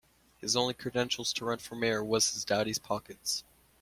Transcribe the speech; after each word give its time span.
His 0.39 0.55
only 0.55 0.73
credentials 0.73 1.31
to 1.33 1.45
run 1.45 1.59
for 1.59 1.75
mayor 1.75 2.03
was 2.03 2.31
his 2.33 2.43
daddy's 2.43 2.79
pockets. 2.79 3.43